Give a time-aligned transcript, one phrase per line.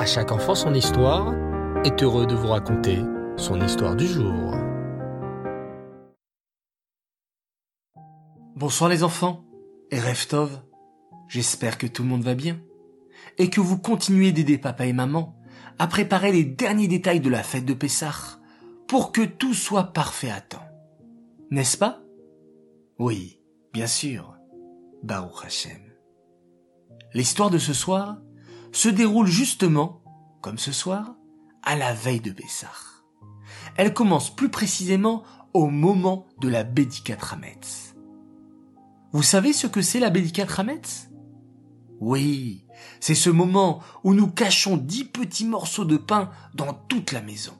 [0.00, 1.34] À chaque enfant son histoire
[1.84, 3.00] est heureux de vous raconter
[3.36, 4.54] son histoire du jour.
[8.56, 9.44] Bonsoir les enfants
[9.90, 10.62] et Reftov.
[11.28, 12.58] J'espère que tout le monde va bien
[13.36, 15.38] et que vous continuez d'aider papa et maman
[15.78, 18.40] à préparer les derniers détails de la fête de Pessah
[18.88, 20.66] pour que tout soit parfait à temps.
[21.50, 22.00] N'est-ce pas?
[22.98, 23.42] Oui,
[23.74, 24.34] bien sûr.
[25.02, 25.92] Baruch Hashem.
[27.12, 28.16] L'histoire de ce soir
[28.72, 30.02] se déroule justement,
[30.40, 31.14] comme ce soir,
[31.62, 32.68] à la veille de Pessah.
[33.76, 35.22] Elle commence plus précisément
[35.52, 37.94] au moment de la Bédikat Hametz.
[39.12, 41.10] Vous savez ce que c'est la Bédikat Hametz?
[42.00, 42.64] Oui,
[43.00, 47.52] c'est ce moment où nous cachons dix petits morceaux de pain dans toute la maison.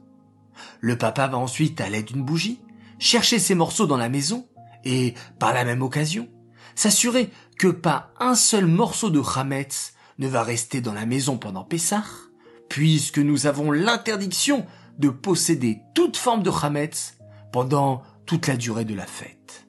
[0.81, 2.61] Le papa va ensuite, à l'aide d'une bougie,
[2.99, 4.49] chercher ces morceaux dans la maison
[4.85, 6.29] et, par la même occasion,
[6.75, 11.65] s'assurer que pas un seul morceau de Hametz ne va rester dans la maison pendant
[11.65, 12.05] Pessah,
[12.69, 14.67] puisque nous avons l'interdiction
[14.99, 17.19] de posséder toute forme de Hametz
[17.53, 19.67] pendant toute la durée de la fête.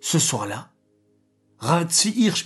[0.00, 0.72] Ce soir-là,
[1.58, 2.44] Rav Hirsch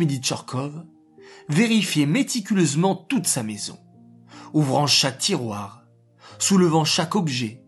[1.48, 3.78] vérifiait méticuleusement toute sa maison,
[4.53, 5.84] ouvrant chaque tiroir,
[6.39, 7.65] soulevant chaque objet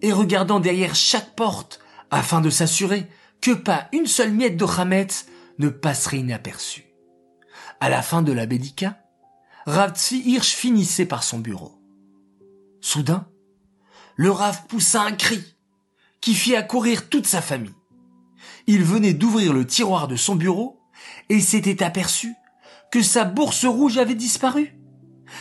[0.00, 3.08] et regardant derrière chaque porte afin de s'assurer
[3.40, 5.26] que pas une seule miette de Hametz
[5.58, 6.93] ne passerait inaperçue.
[7.84, 8.96] À la fin de la Bédika,
[9.66, 11.78] Rav Hirsch finissait par son bureau.
[12.80, 13.26] Soudain,
[14.16, 15.44] le Rav poussa un cri
[16.22, 17.74] qui fit accourir toute sa famille.
[18.66, 20.80] Il venait d'ouvrir le tiroir de son bureau
[21.28, 22.34] et s'était aperçu
[22.90, 24.80] que sa bourse rouge avait disparu.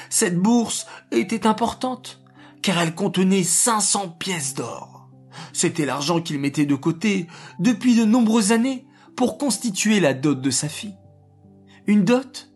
[0.09, 2.21] Cette bourse était importante
[2.61, 5.07] car elle contenait 500 pièces d'or.
[5.53, 7.25] C'était l'argent qu'il mettait de côté
[7.59, 8.85] depuis de nombreuses années
[9.15, 10.97] pour constituer la dot de sa fille.
[11.87, 12.51] Une dot,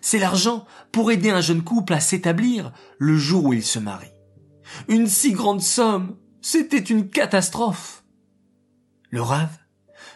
[0.00, 4.12] c'est l'argent pour aider un jeune couple à s'établir le jour où il se marie.
[4.88, 8.04] Une si grande somme, c'était une catastrophe.
[9.10, 9.58] Le rave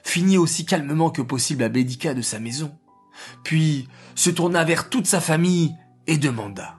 [0.02, 2.76] finit aussi calmement que possible la bédica de sa maison,
[3.44, 5.74] puis se tourna vers toute sa famille
[6.06, 6.76] et demanda.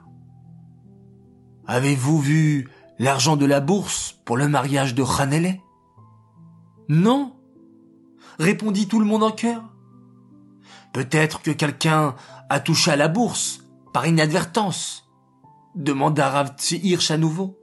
[1.66, 5.60] Avez-vous vu l'argent de la bourse pour le mariage de Hanele
[6.88, 7.36] Non,
[8.38, 9.77] répondit tout le monde en chœur.
[10.98, 12.16] Peut-être que quelqu'un
[12.48, 13.60] a touché à la bourse
[13.92, 15.08] par inadvertance,
[15.76, 17.56] demanda Rav Hirsch à nouveau.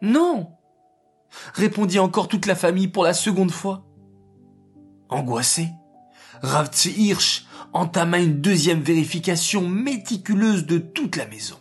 [0.00, 0.50] Non,
[1.52, 3.84] répondit encore toute la famille pour la seconde fois.
[5.10, 5.68] Angoissé,
[6.40, 11.58] Rav Hirsch entama une deuxième vérification méticuleuse de toute la maison.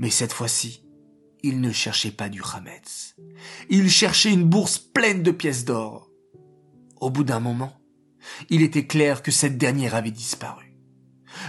[0.00, 0.82] Mais cette fois-ci,
[1.44, 3.14] il ne cherchait pas du Hametz.
[3.70, 6.10] Il cherchait une bourse pleine de pièces d'or.
[7.00, 7.78] Au bout d'un moment,
[8.50, 10.76] il était clair que cette dernière avait disparu.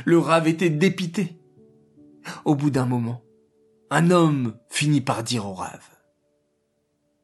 [0.05, 1.39] Le rave était dépité.
[2.45, 3.23] Au bout d'un moment,
[3.89, 5.87] un homme finit par dire au rave.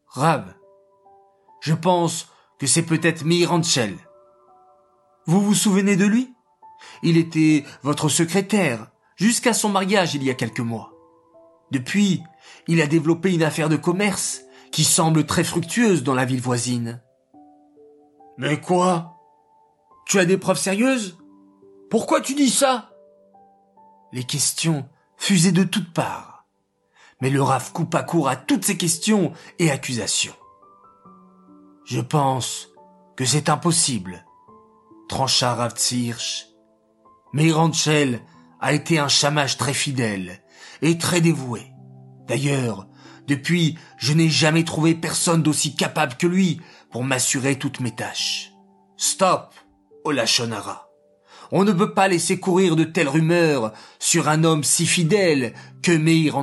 [0.08, 0.56] Rave,
[1.62, 2.30] je pense
[2.60, 3.96] que c'est peut-être Miranchel.
[5.26, 6.34] Vous vous souvenez de lui?
[7.04, 10.94] Il était votre secrétaire jusqu'à son mariage il y a quelques mois.
[11.72, 12.24] Depuis,
[12.68, 14.42] il a développé une affaire de commerce
[14.72, 17.02] qui semble très fructueuse dans la ville voisine.
[18.38, 19.15] Mais quoi?
[20.06, 21.18] Tu as des preuves sérieuses?
[21.90, 22.92] Pourquoi tu dis ça?
[24.12, 26.46] Les questions fusaient de toutes parts.
[27.22, 30.36] Mais le RAF coupa court à toutes ces questions et accusations.
[31.86, 32.70] Je pense
[33.16, 34.26] que c'est impossible,
[35.08, 35.74] trancha Rav.
[37.34, 38.22] Mais Ranchel
[38.60, 40.42] a été un chamage très fidèle
[40.82, 41.72] et très dévoué.
[42.28, 42.88] D'ailleurs,
[43.28, 46.62] depuis, je n'ai jamais trouvé personne d'aussi capable que lui
[46.92, 48.52] pour m'assurer toutes mes tâches.
[48.98, 49.54] Stop,
[50.06, 50.90] Olachonara.
[51.52, 55.92] On ne peut pas laisser courir de telles rumeurs sur un homme si fidèle que
[55.92, 56.36] Meir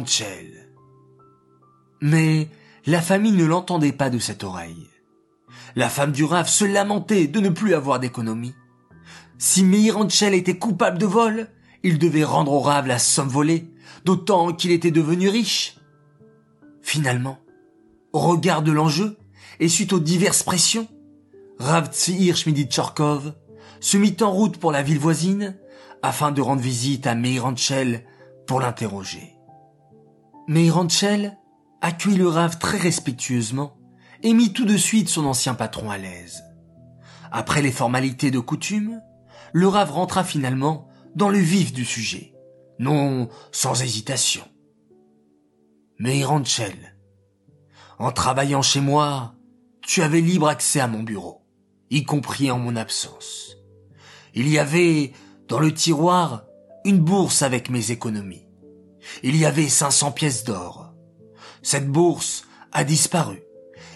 [2.01, 2.49] Mais
[2.87, 4.89] la famille ne l'entendait pas de cette oreille.
[5.75, 8.55] La femme du Rav se lamentait de ne plus avoir d'économie.
[9.39, 11.49] Si Meir était coupable de vol,
[11.83, 13.71] il devait rendre au Rav la somme volée,
[14.05, 15.79] d'autant qu'il était devenu riche.
[16.83, 17.39] Finalement,
[18.13, 19.17] au regard de l'enjeu,
[19.61, 20.89] et suite aux diverses pressions,
[21.59, 21.91] Rav
[23.83, 25.57] se mit en route pour la ville voisine
[26.03, 28.07] afin de rendre visite à Meiranchel
[28.47, 29.35] pour l'interroger.
[30.47, 31.37] Meiranchel
[31.81, 33.77] accueillit le Rav très respectueusement
[34.23, 36.45] et mit tout de suite son ancien patron à l'aise.
[37.33, 39.03] Après les formalités de coutume,
[39.53, 42.35] le Rav rentra finalement dans le vif du sujet,
[42.79, 44.45] non sans hésitation.
[45.99, 46.97] Meiranchel,
[47.99, 49.35] en travaillant chez moi,
[49.83, 51.45] tu avais libre accès à mon bureau,
[51.91, 53.57] y compris en mon absence.
[54.35, 55.13] Il y avait,
[55.49, 56.45] dans le tiroir,
[56.85, 58.47] une bourse avec mes économies.
[59.23, 60.95] il y avait 500 pièces d'or.
[61.63, 63.43] Cette bourse a disparu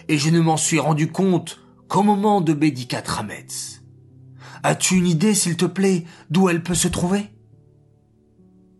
[0.07, 3.81] et je ne m'en suis rendu compte qu'au moment de Bédicat Rametz.
[4.63, 7.29] As-tu une idée, s'il te plaît, d'où elle peut se trouver?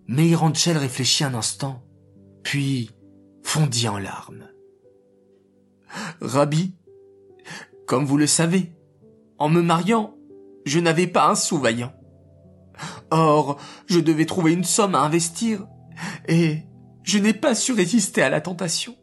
[0.07, 1.83] Meiranchel réfléchit un instant,
[2.43, 2.91] puis
[3.43, 4.47] fondit en larmes.
[6.21, 6.75] Rabbi,
[7.85, 8.71] comme vous le savez,
[9.37, 10.16] en me mariant,
[10.67, 11.93] je n'avais pas un sou vaillant.
[13.09, 15.65] Or, je devais trouver une somme à investir,
[16.27, 16.59] et
[17.03, 18.95] je n'ai pas su résister à la tentation.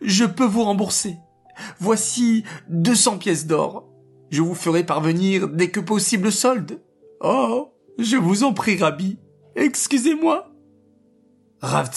[0.00, 1.16] Je peux vous rembourser.
[1.80, 3.88] Voici 200 pièces d'or.
[4.30, 6.82] Je vous ferai parvenir dès que possible solde.
[7.20, 9.18] Oh, je vous en prie, Rabbi.
[9.56, 10.52] Excusez-moi.
[11.60, 11.90] Rav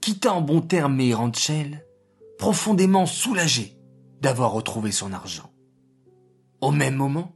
[0.00, 1.84] quitta en bon terme Ranchel,
[2.38, 3.78] profondément soulagé
[4.20, 5.52] d'avoir retrouvé son argent.
[6.60, 7.34] Au même moment,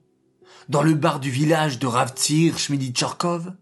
[0.68, 3.54] dans le bar du village de Ravtsir Tchorkov,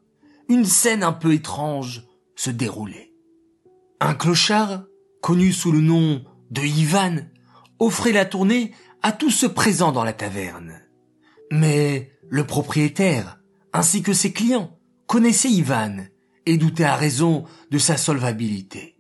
[0.49, 2.05] une scène un peu étrange
[2.37, 3.13] se déroulait.
[4.01, 4.85] Un clochard,
[5.21, 7.17] connu sous le nom de Ivan,
[7.79, 8.73] offrait la tournée
[9.03, 10.81] à tous ceux présents dans la taverne.
[11.51, 13.41] Mais le propriétaire,
[13.73, 16.07] ainsi que ses clients, connaissaient Ivan
[16.47, 18.97] et doutaient à raison de sa solvabilité.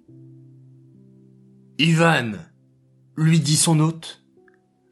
[1.78, 2.32] Ivan,
[3.16, 4.23] lui dit son hôte,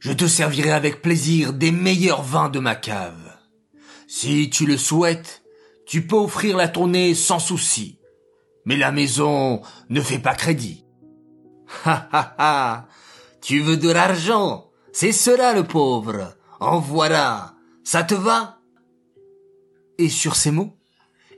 [0.02, 3.38] je te servirai avec plaisir des meilleurs vins de ma cave.
[4.08, 5.44] Si tu le souhaites,
[5.86, 8.00] tu peux offrir la tournée sans souci.
[8.64, 10.84] Mais la maison ne fait pas crédit.
[11.84, 12.88] Ha ha ha.
[13.40, 14.70] Tu veux de l'argent?
[14.92, 16.34] C'est cela le pauvre.
[16.58, 17.54] En voilà.
[17.84, 18.58] Ça te va?
[19.98, 20.76] Et sur ces mots,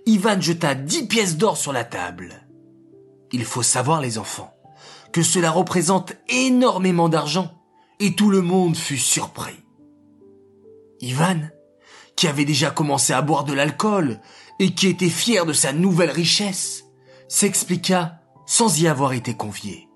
[0.06, 2.46] Ivan jeta dix pièces d'or sur la table.
[3.31, 4.55] Il faut savoir, les enfants,
[5.12, 7.54] que cela représente énormément d'argent
[8.00, 9.62] et tout le monde fut surpris.
[11.00, 11.41] Ivan,
[12.17, 14.20] qui avait déjà commencé à boire de l'alcool
[14.58, 16.85] et qui était fier de sa nouvelle richesse,
[17.29, 19.88] s'expliqua sans y avoir été convié.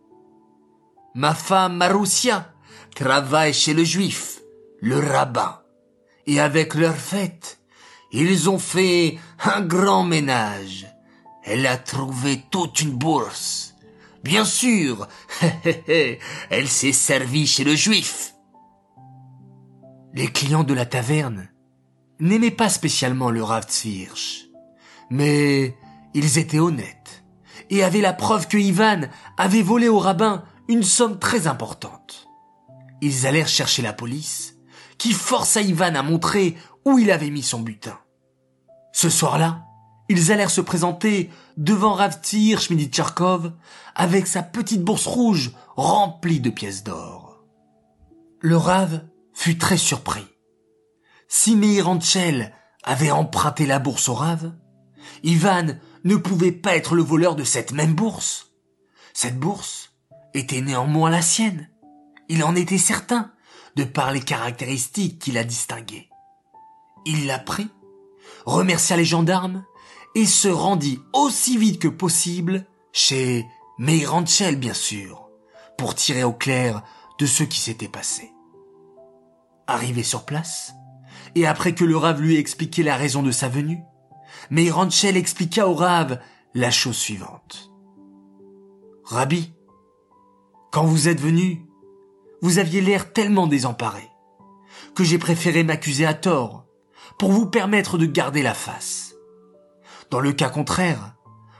[1.15, 2.53] Ma femme Maroussia
[2.95, 4.41] travaille chez le juif,
[4.81, 5.61] le rabbin,
[6.27, 7.61] et avec leur fête,
[8.13, 10.87] ils ont fait un grand ménage.
[11.45, 13.75] Elle a trouvé toute une bourse
[14.25, 15.07] Bien sûr,
[16.51, 18.35] elle s'est servie chez le juif.
[20.15, 21.49] Les clients de la taverne
[22.21, 23.67] n'aimaient pas spécialement le Rav
[25.11, 25.77] mais
[26.15, 27.25] ils étaient honnêtes
[27.71, 29.03] et avaient la preuve que Ivan
[29.37, 32.29] avait volé au rabbin une somme très importante.
[33.01, 34.57] Ils allèrent chercher la police,
[34.99, 37.99] qui força Ivan à montrer où il avait mis son butin.
[38.93, 39.68] Ce soir-là,
[40.09, 43.53] ils allèrent se présenter devant Ravtir Schmiditcharkov
[43.95, 47.45] avec sa petite bourse rouge remplie de pièces d'or.
[48.41, 50.27] Le Rav fut très surpris.
[51.29, 51.89] Si Meir
[52.85, 54.53] avait emprunté la bourse au Rav,
[55.23, 58.53] Ivan ne pouvait pas être le voleur de cette même bourse.
[59.13, 59.93] Cette bourse
[60.33, 61.69] était néanmoins la sienne.
[62.29, 63.33] Il en était certain,
[63.77, 66.09] de par les caractéristiques qui la distinguaient.
[67.05, 67.69] Il la prit,
[68.45, 69.65] remercia les gendarmes
[70.15, 73.47] et se rendit aussi vite que possible chez
[73.79, 75.29] Meiranchel, bien sûr,
[75.77, 76.83] pour tirer au clair
[77.19, 78.33] de ce qui s'était passé.
[79.67, 80.73] Arrivé sur place,
[81.35, 83.83] et après que le Rave lui ait expliqué la raison de sa venue,
[84.51, 86.21] Meiranchel expliqua au Rave
[86.55, 87.71] la chose suivante.
[89.05, 89.53] Rabbi,
[90.73, 91.65] quand vous êtes venu,
[92.43, 94.09] vous aviez l'air tellement désemparé
[94.95, 96.67] que j'ai préféré m'accuser à tort
[97.19, 99.15] pour vous permettre de garder la face.
[100.11, 101.15] Dans le cas contraire,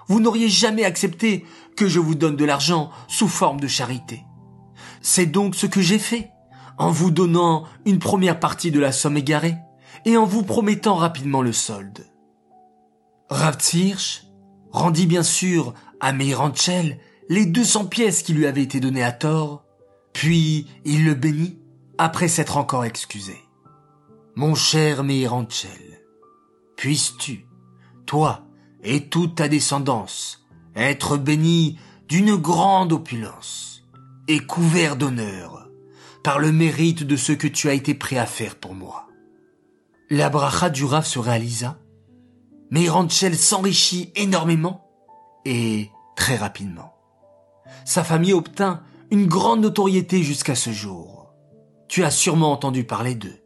[0.09, 1.45] vous n'auriez jamais accepté
[1.77, 4.25] que je vous donne de l'argent sous forme de charité.
[5.03, 6.31] C'est donc ce que j'ai fait,
[6.79, 9.57] en vous donnant une première partie de la somme égarée
[10.05, 12.07] et en vous promettant rapidement le solde.
[13.29, 14.25] Ravtsirch
[14.71, 19.65] rendit bien sûr à Meiranchel les 200 pièces qui lui avaient été données à tort,
[20.13, 21.59] puis il le bénit
[21.99, 23.37] après s'être encore excusé.
[24.35, 26.01] Mon cher Meiranchel,
[26.77, 27.48] puisses-tu,
[28.09, 28.41] toi
[28.83, 33.85] et toute ta descendance, être béni d'une grande opulence
[34.29, 35.69] et couvert d'honneur
[36.25, 39.09] par le mérite de ce que tu as été prêt à faire pour moi.
[40.09, 41.79] La bracha du Rav se réalisa,
[42.71, 44.89] mais Ranchel s'enrichit énormément
[45.45, 46.95] et très rapidement.
[47.85, 51.35] Sa famille obtint une grande notoriété jusqu'à ce jour.
[51.89, 53.39] Tu as sûrement entendu parler d'eux.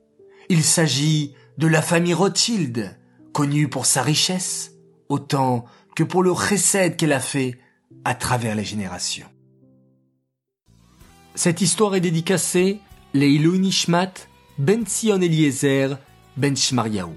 [0.49, 2.97] Il s'agit de la famille Rothschild,
[3.32, 4.72] connue pour sa richesse,
[5.08, 5.64] autant
[5.96, 7.58] que pour le chesed qu'elle a fait
[8.04, 9.26] à travers les générations.
[11.34, 12.80] Cette histoire est dédicacée
[13.14, 14.12] les Nishmat
[14.58, 15.98] Ben Sion Eliezer
[16.36, 17.14] Ben Shmariaou.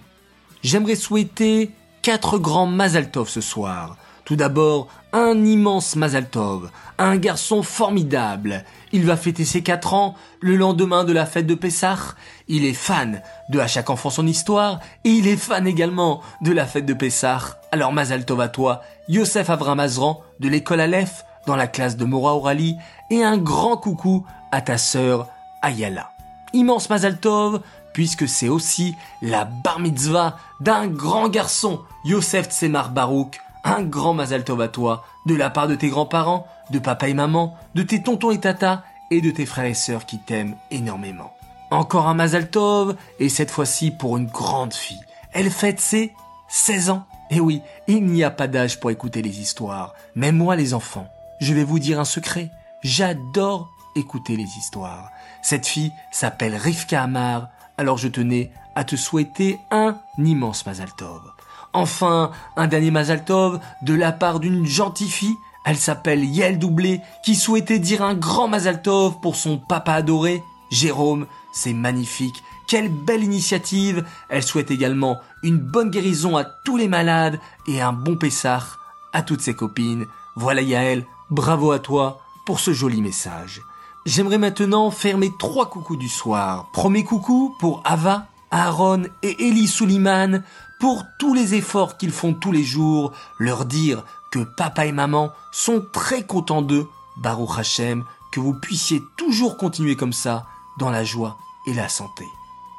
[0.63, 7.61] J'aimerais souhaiter quatre grands Mazaltov ce soir, Tout d'abord, un immense Mazal Tov, un garçon
[7.61, 8.65] formidable.
[8.91, 12.15] Il va fêter ses quatre ans le lendemain de la fête de Pessah.
[12.47, 16.51] Il est fan de À chaque enfant son histoire et il est fan également de
[16.51, 17.59] la fête de Pessah.
[17.71, 22.05] Alors Mazal Tov à toi, Yosef Avram Azran de l'école Aleph dans la classe de
[22.05, 22.77] Mora Orali
[23.11, 25.27] et un grand coucou à ta sœur
[25.61, 26.09] Ayala.
[26.53, 27.61] Immense Mazal Tov
[27.93, 34.43] puisque c'est aussi la bar mitzvah d'un grand garçon, Yosef Tsemar Barouk, un grand Mazal
[34.43, 38.01] Tov à toi, de la part de tes grands-parents, de papa et maman, de tes
[38.01, 41.33] tontons et tata, et de tes frères et sœurs qui t'aiment énormément.
[41.71, 45.01] Encore un Mazal Tov, et cette fois-ci pour une grande fille.
[45.33, 46.13] Elle fête ses
[46.47, 47.05] 16 ans.
[47.31, 49.95] Et oui, il n'y a pas d'âge pour écouter les histoires.
[50.15, 51.07] Même moi les enfants,
[51.41, 52.51] je vais vous dire un secret.
[52.83, 55.09] J'adore écouter les histoires.
[55.41, 61.34] Cette fille s'appelle Rivka Amar, alors je tenais à te souhaiter un immense Mazal Tov.
[61.75, 65.35] Enfin, un dernier Mazal Tov de la part d'une gentille fille.
[65.65, 70.41] Elle s'appelle Yael Doublé, qui souhaitait dire un grand Mazal Tov pour son papa adoré,
[70.71, 71.27] Jérôme.
[71.51, 72.41] C'est magnifique.
[72.69, 74.05] Quelle belle initiative.
[74.29, 78.63] Elle souhaite également une bonne guérison à tous les malades et un bon Pessah
[79.11, 80.05] à toutes ses copines.
[80.37, 83.61] Voilà Yael, bravo à toi pour ce joli message.
[84.05, 86.67] J'aimerais maintenant faire mes trois coucous du soir.
[86.71, 90.41] Premier coucou pour Ava, Aaron et Eli Suliman
[90.79, 95.31] pour tous les efforts qu'ils font tous les jours, leur dire que papa et maman
[95.51, 100.45] sont très contents d'eux, Baruch Hashem, que vous puissiez toujours continuer comme ça,
[100.79, 102.23] dans la joie et la santé.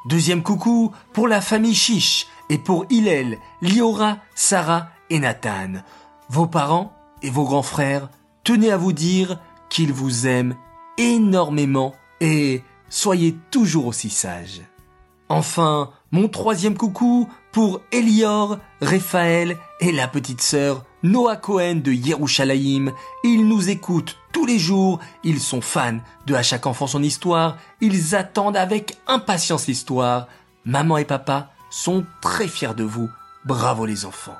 [0.07, 5.83] Deuxième coucou pour la famille Chiche et pour Hillel, Liora, Sarah et Nathan.
[6.29, 6.91] Vos parents
[7.21, 8.09] et vos grands frères
[8.43, 10.55] tenaient à vous dire qu'ils vous aiment
[10.97, 14.63] énormément et soyez toujours aussi sages.
[15.29, 22.93] Enfin, mon troisième coucou pour Elior, Raphaël et la petite sœur Noah Cohen de Yerushalayim.
[23.23, 27.57] Ils nous écoutent tous les jours, ils sont fans de À chaque enfant son histoire,
[27.81, 30.27] ils attendent avec impatience l'histoire.
[30.65, 33.09] Maman et papa sont très fiers de vous.
[33.45, 34.37] Bravo les enfants.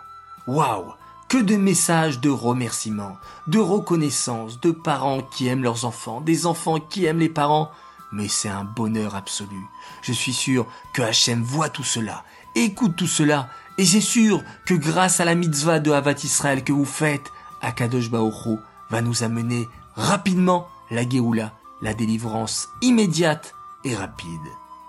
[0.48, 0.94] Waouh
[1.29, 3.17] que de messages de remerciements,
[3.48, 7.70] de reconnaissance, de parents qui aiment leurs enfants, des enfants qui aiment les parents
[8.12, 9.62] mais c'est un bonheur absolu.
[10.02, 12.24] Je suis sûr que Hachem voit tout cela,
[12.56, 16.74] écoute tout cela, et j'ai sûr que grâce à la mitzvah de Havat Israël que
[16.74, 18.58] vous faites, Akadosh Baoru
[18.90, 24.28] va nous amener rapidement la Géoula, la délivrance immédiate et rapide.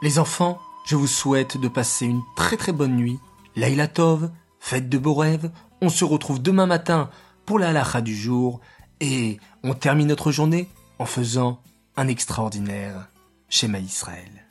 [0.01, 3.19] Les enfants, je vous souhaite de passer une très très bonne nuit.
[3.57, 5.51] Laila Tov, faites de beaux rêves.
[5.83, 7.11] On se retrouve demain matin
[7.45, 8.61] pour la halakha du jour
[9.01, 11.61] et on termine notre journée en faisant
[11.99, 13.11] un extraordinaire
[13.49, 14.48] schéma Israël.